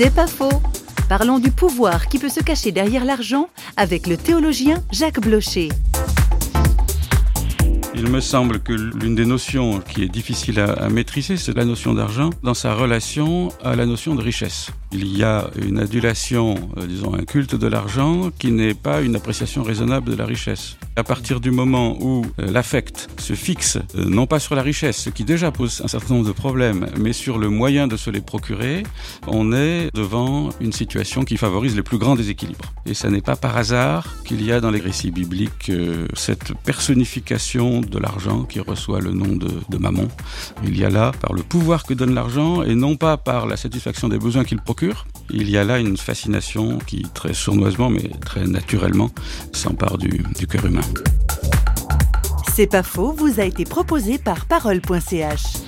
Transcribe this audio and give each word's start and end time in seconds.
C'est 0.00 0.14
pas 0.14 0.28
faux. 0.28 0.62
Parlons 1.08 1.40
du 1.40 1.50
pouvoir 1.50 2.06
qui 2.06 2.20
peut 2.20 2.28
se 2.28 2.38
cacher 2.38 2.70
derrière 2.70 3.04
l'argent 3.04 3.48
avec 3.76 4.06
le 4.06 4.16
théologien 4.16 4.80
Jacques 4.92 5.20
Blocher. 5.20 5.70
Il 7.96 8.06
me 8.06 8.20
semble 8.20 8.60
que 8.60 8.72
l'une 8.72 9.16
des 9.16 9.24
notions 9.24 9.80
qui 9.80 10.04
est 10.04 10.08
difficile 10.08 10.60
à, 10.60 10.88
maîtriser, 10.88 11.36
c'est 11.36 11.56
la 11.56 11.64
notion 11.64 11.94
d'argent 11.94 12.30
dans 12.44 12.54
sa 12.54 12.74
relation 12.74 13.48
à 13.64 13.74
la 13.74 13.86
notion 13.86 14.14
de 14.14 14.22
richesse. 14.22 14.70
Il 14.90 15.18
y 15.18 15.22
a 15.22 15.50
une 15.60 15.78
adulation, 15.78 16.54
euh, 16.78 16.86
disons 16.86 17.12
un 17.12 17.24
culte 17.24 17.54
de 17.54 17.66
l'argent 17.66 18.30
qui 18.38 18.52
n'est 18.52 18.72
pas 18.72 19.02
une 19.02 19.16
appréciation 19.16 19.62
raisonnable 19.62 20.10
de 20.10 20.16
la 20.16 20.24
richesse. 20.24 20.78
À 20.96 21.04
partir 21.04 21.40
du 21.40 21.50
moment 21.50 21.98
où 22.00 22.24
euh, 22.40 22.50
l'affect 22.50 23.08
se 23.18 23.34
fixe 23.34 23.76
euh, 23.96 24.04
non 24.06 24.26
pas 24.26 24.38
sur 24.38 24.54
la 24.54 24.62
richesse, 24.62 24.96
ce 24.96 25.10
qui 25.10 25.24
déjà 25.24 25.52
pose 25.52 25.82
un 25.84 25.88
certain 25.88 26.14
nombre 26.14 26.26
de 26.26 26.32
problèmes, 26.32 26.86
mais 26.98 27.12
sur 27.12 27.38
le 27.38 27.50
moyen 27.50 27.86
de 27.86 27.98
se 27.98 28.08
les 28.08 28.22
procurer, 28.22 28.82
on 29.26 29.52
est 29.52 29.90
devant 29.94 30.48
une 30.58 30.72
situation 30.72 31.22
qui 31.24 31.36
favorise 31.36 31.76
les 31.76 31.82
plus 31.82 31.98
grands 31.98 32.16
déséquilibres. 32.16 32.72
Et 32.86 32.94
ce 32.94 33.08
n'est 33.08 33.20
pas 33.20 33.36
par 33.36 33.58
hasard 33.58 34.06
qu'il 34.24 34.42
y 34.42 34.52
a 34.52 34.60
dans 34.60 34.70
les 34.70 34.80
récits 34.80 35.10
bibliques 35.10 35.70
cette 36.14 36.54
personnification 36.64 37.82
de 37.82 37.98
l'argent 37.98 38.44
qui 38.44 38.60
reçoit 38.60 39.00
le 39.00 39.12
nom 39.12 39.36
de, 39.36 39.50
de 39.68 39.76
mammon. 39.76 40.08
Il 40.64 40.78
y 40.78 40.84
a 40.84 40.90
là, 40.90 41.12
par 41.20 41.34
le 41.34 41.42
pouvoir 41.42 41.84
que 41.84 41.92
donne 41.92 42.14
l'argent, 42.14 42.62
et 42.62 42.74
non 42.74 42.96
pas 42.96 43.18
par 43.18 43.46
la 43.46 43.56
satisfaction 43.56 44.08
des 44.08 44.18
besoins 44.18 44.44
qu'il 44.44 44.60
il 45.30 45.50
y 45.50 45.58
a 45.58 45.64
là 45.64 45.78
une 45.78 45.96
fascination 45.96 46.78
qui, 46.78 47.06
très 47.14 47.34
sournoisement, 47.34 47.90
mais 47.90 48.10
très 48.24 48.44
naturellement, 48.44 49.10
s'empare 49.52 49.98
du, 49.98 50.24
du 50.38 50.46
cœur 50.46 50.66
humain. 50.66 50.80
C'est 52.54 52.66
pas 52.66 52.82
faux, 52.82 53.12
vous 53.12 53.40
a 53.40 53.44
été 53.44 53.64
proposé 53.64 54.18
par 54.18 54.46
parole.ch. 54.46 55.67